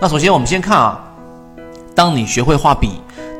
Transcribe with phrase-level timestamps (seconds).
[0.00, 0.98] 那首先我们先看啊，
[1.94, 2.90] 当你学会画笔。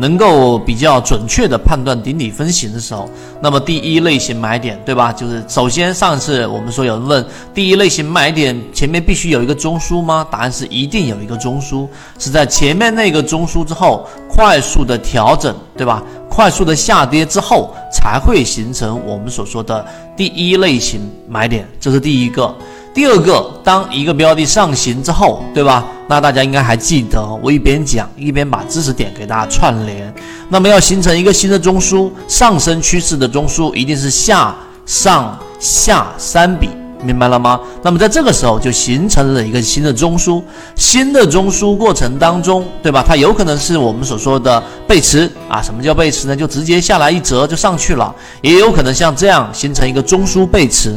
[0.00, 5.12] 能够比较准确的判断顶底分型的时候，那么第一类型买点，对吧？
[5.12, 10.24] 就是首先上次我们说有人问第一类型买点前面必须有一个中枢吗？
[10.30, 16.00] 答案是一定有一个中枢，是在前面那个中枢之后快速的调整，对吧？
[16.30, 19.84] 快速的下跌之后才会形成我们所说的
[20.16, 22.54] 第一类型买点，这是第一个。
[22.94, 25.84] 第二个，当一个标的上行之后，对吧？
[26.08, 30.12] 那大家应该还记得，我一边讲一边把知识点给大家串联。
[30.48, 36.70] 那么要形成一个新的中枢，上升趋势的中枢一定是下上下三笔，
[37.02, 37.60] 明白了吗？
[37.82, 40.42] 那么在这个时候就形成了一个新的中枢。
[40.74, 43.04] 新的中枢过程当中，对吧？
[43.06, 45.60] 它有可能是我们所说的背驰啊。
[45.60, 46.34] 什么叫背驰呢？
[46.34, 50.96] 就直接下来一折就上去了，也有可能像这样形成一个中枢背驰。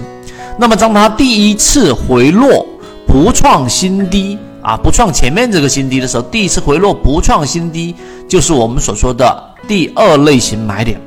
[0.57, 2.65] 那么，当它第一次回落
[3.05, 7.95] 不创新低啊，不创前面这个新低的时候，第一次回落不创新低，
[8.27, 10.99] 就是我们所说的第二类型买点。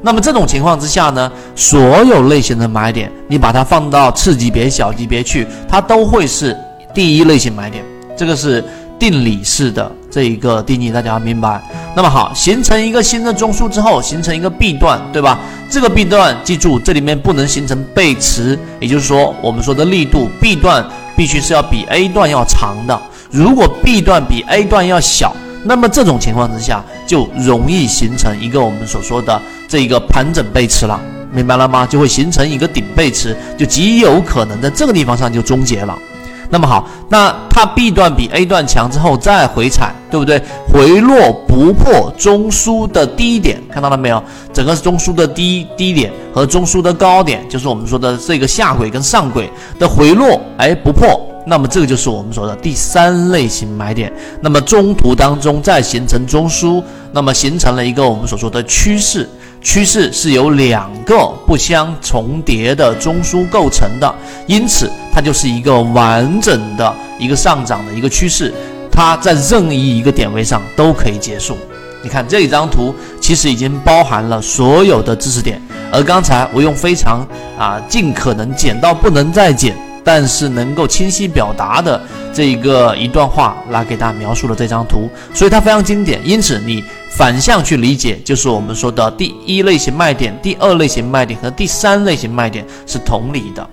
[0.00, 6.56] 那么这种情况之下呢，所有类型的买点，你把它放到次级别、小级别去，它都会是
[6.94, 7.84] 第一类型买点。
[8.16, 8.64] 这个是。
[8.98, 11.60] 定理式的这一个定义，大家要明白。
[11.96, 15.40] 那么好，形成一个新的中枢之后，形成一个 B 段，对吧？
[15.68, 22.96] 这个 B 段，记住这里面不能形成背驰，也就是说，我们说的力度，B 段必须是要比 A 段要长的。
[23.32, 31.00] 如果 B 段比 A 段要小，那么这种情况之下，就容易形成一个我们所说的这个盘整背驰了，
[31.32, 31.86] 明白了吗？
[31.86, 35.98] 就会形成一个顶背驰，就极有可能在这个地方上就终结了。
[36.50, 40.38] 那么好，那它 B 段比 A 段强之后再回踩，对不对？
[40.70, 44.22] 回落不破中枢的低点，看到了没有？
[44.52, 54.12] 整个中枢的低低点和中枢的高点，就是我们说的这个下轨跟上轨的回落，哎，不破，那么这个就是我们说的第三类型买点。
[54.40, 59.28] 那么中途当中再形成中枢，那么形成了一个我们所说的趋势。
[59.60, 64.12] 趋势是由两个不相重叠的中枢构成的，
[64.48, 68.52] 因此它就是一个完整的一个上涨的一个趋势，
[68.90, 71.56] 它在任意一个点位上都可以结束。
[72.02, 77.24] 你看这一张图，其实已经包含了所有的知识点，而刚才我用非常
[77.56, 79.76] 啊尽可能减到不能再减。
[80.04, 82.00] 但是能够清晰表达的
[82.32, 86.20] 这一个一段话来给大家描述了这张图，所以它非常经典。
[86.24, 93.68] 因此你反向去理解，就是我们说的第一类型卖点、第二类型卖点和第三类型卖点是同理的。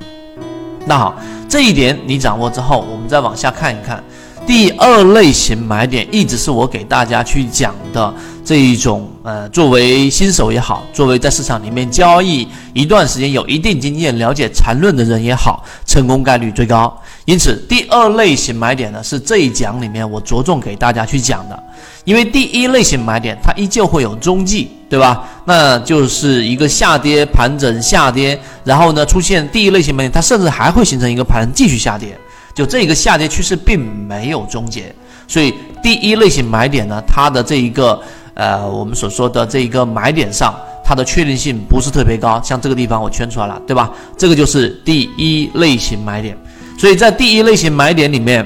[0.86, 1.16] 那好，
[1.48, 4.04] 这一点你掌握之后，我们再往下看一看。
[4.50, 8.12] 第二类型买点一直是我给大家去讲的
[8.44, 16.92] 这一种，呃，作为新手也好，作为在市场里面交易一段时间有一定经验、了解缠论的人也好，成功概率最高。
[17.26, 21.64] 因此，第二类型买点呢，是这一讲里面我着重给大家去讲的。
[22.04, 25.30] 因为第一类型买点它依旧会有踪迹，对吧？
[25.46, 32.18] 那就是一个下跌盘整下跌，然后呢出现第一类型买点，它甚至还会形成一个盘继续下跌。
[32.60, 34.94] 就这一个下跌趋势并没有终结，
[35.30, 37.98] 所以第一类型买点呢，它的这一个
[38.34, 40.54] 呃，我们所说的这一个买点上，
[40.84, 42.42] 它的确定性不是特别高。
[42.44, 43.90] 像这个地方我圈出来了，对吧？
[44.18, 46.38] 这个就是第一类型买点。
[46.78, 48.46] 所以在第一类型买点里面，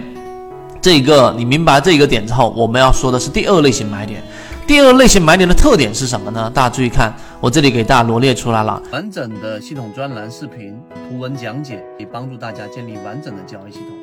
[0.80, 4.22] 这一个你明白这一个点之后，我们要说的是第二类型买点。
[4.68, 6.52] 第二类型买点的特点是什么呢？
[6.54, 14.03] 大家注意看，我这里给大家罗列出来了，完整的系统专栏视频、图文讲解，以帮助大家建立完整的交易系统。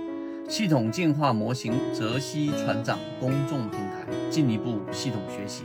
[0.50, 5.62] 系统进化模型，泽西船长公众平台，进一步系统学习。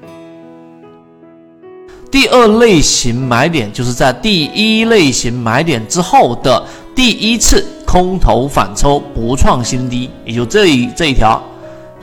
[2.11, 6.63] 第二类型买点就是在第一类型买点之后的
[6.95, 11.41] 第一次空头反抽不创新低，也就这一这一条。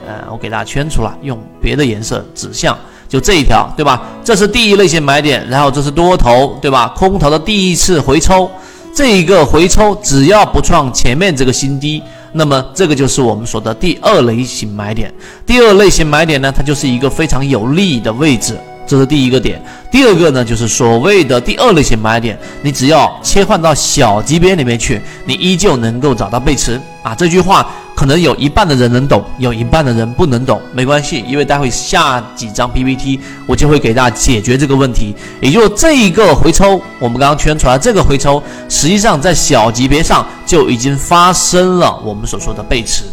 [0.05, 2.77] 呃，我给大家圈出来，用别的颜色指向，
[3.07, 4.01] 就这一条，对吧？
[4.25, 6.89] 这是第一类型买点，然后这是多头，对吧？
[6.89, 8.51] 空头的第一次回抽，
[8.93, 15.13] 这一个回抽只要不创前面这个新低，那么这个就是我们说的第二类型买点。
[15.45, 19.61] 第二类型买点呢，它就是一个非常有利的位置，这是第一个点。
[19.91, 27.15] 第二个呢，就是所谓的第二类型买点，你只要切换到小级别里面去，你依旧能够找到背驰啊。
[27.15, 27.69] 这句话。
[27.95, 35.15] 可能有一半的人能懂，有一半的人不能懂，没关系，因为待会下几张 PPT 我就会给大家解决这个问题。
[35.39, 43.03] 也就这一个回抽，我们刚刚圈出来这个回抽，实际上在小级别上就已经发生了我们所说的背驰。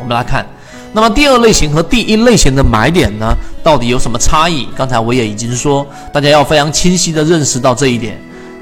[0.00, 0.44] 我们来看，
[0.92, 4.68] 那么第二类型和第一类型的买点呢，到底有什么差异？
[4.76, 8.20] 刚才我也已经说，大家要非常清晰的认识到这一点。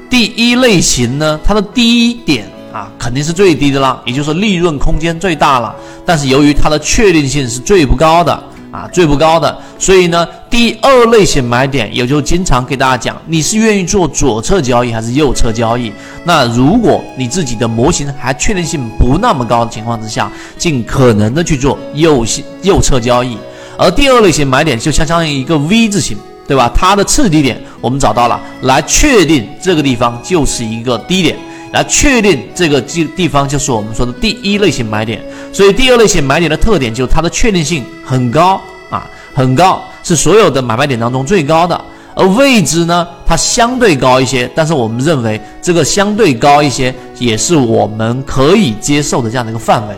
[0.09, 2.54] 第一类型呢，它的低点。
[2.75, 5.73] 啊，肯定是最低的啦，也就是利润空间最大了。
[6.05, 8.33] 但是由于它的确定性是最不高的
[8.69, 15.89] 啊，最不高的，所以呢，第二类型买点也就经常给大家讲，你是愿意做左侧交易还是右侧交易？
[16.25, 22.25] 那如果你自己的模型还确定性不那么高的情况之下，尽可能的去做右
[22.61, 23.37] 右侧交易。
[23.77, 26.69] 而第二类型买点就相当于一个 V 字形，对吧？
[26.75, 31.37] 它的次低点我们找到了，来确定这个地方就是一个低点，
[31.75, 35.21] 来确定这个地地方就是我们说的第一类型买点。
[35.51, 41.79] 所以第二类型买点的特点就是它的确定性很高啊，很高，是所有的买卖点当中最高的。
[42.15, 49.95] 而位置呢，它相对高一些，但是我们认为这个相对高一些也是我们可以接受的这样的一个范围。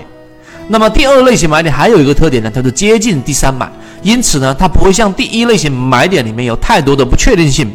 [0.68, 3.72] 那么第二类型买点还有一个特点呢，它是接近第三买，
[4.02, 7.72] 因此呢，它不会像第一类型买点里面有太多的不确定性。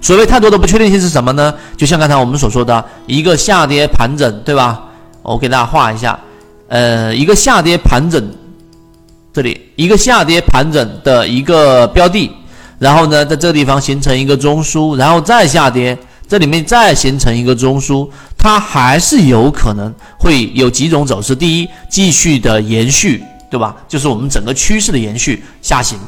[0.00, 1.54] 所谓太多的不确定性是什么呢？
[1.76, 4.84] 就像刚才我们所说的一个下跌盘整，对吧？
[5.22, 6.18] 我给大家画一下，
[6.68, 8.22] 呃，一个下跌盘整，
[9.32, 12.30] 这里一个下跌盘整的一个标的，
[12.78, 15.96] 然后呢，在这个地方形成一个中枢，然后再下跌。
[16.26, 18.08] 这里面再形成一个中枢，
[18.38, 21.34] 它还是有可能会有几种走势。
[21.34, 23.20] 第一，继续的延续，
[23.50, 23.74] 对吧？
[23.88, 25.98] 就是我们整个趋势的延续下行，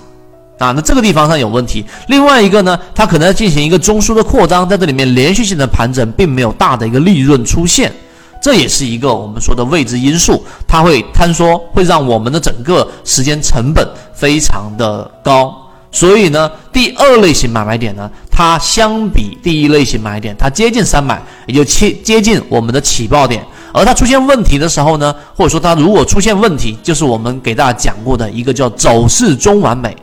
[0.62, 1.84] 啊，那这个地方上有问题。
[2.06, 7.92] 另外一个呢，它可能要进行一个中枢的扩张，在这里面连续性的盘整，并没有大的一个利润出现，
[8.40, 15.52] 这也是一个我们说的未知因素，它会坍缩，会让我们的整个时间成本非常的高。
[15.90, 23.44] 所以呢，第二类型买卖点呢，它相比第一类型买点，它接近三百，也就接接近我们的起爆点。
[23.74, 29.96] 而它出现问题的时候呢，或者说它如果出现问题，就是我们给大家讲过的一个叫走势中完美。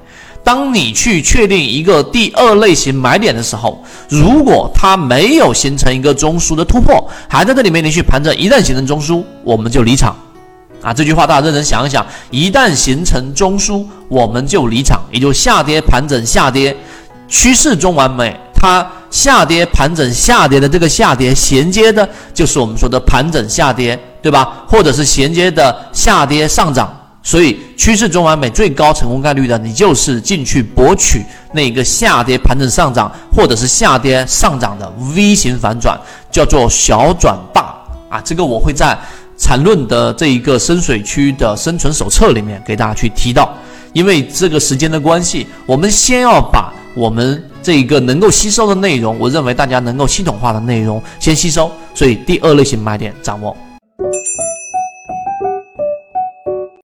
[0.49, 3.79] 当你去确定一个第二类型买点的时候，
[4.09, 10.17] 如果它没有形成一个中枢的突破，还在这里面连续盘整，一旦形成中枢，我们就离场。
[10.81, 16.75] 啊，这句话大家认真想一想，一旦形成中枢，我们就离场，也就下跌盘整下跌，
[17.27, 18.35] 趋势中完美。
[18.55, 24.63] 它下跌盘整下跌的这个下跌衔接的就是我们说的盘整下跌，对吧？
[24.67, 26.91] 或者是衔接的下跌上涨。
[27.29, 31.23] 所以趋势中完美最高成功概率的，你就是进去博取
[31.53, 35.95] 那个下跌盘整上涨，或者是下跌上涨的 V 型反转，
[36.31, 37.75] 叫做小转大
[38.09, 38.19] 啊。
[38.25, 38.97] 这个我会在。
[39.41, 43.53] 缠论的这一个深水区的生存手册里面给大家去提到，
[43.93, 53.55] 因为这个时间的关系，我们先要把我们这一个能够吸收的内容，我认为大家能够系统化的内容先吸收，所以第二类型买点掌握。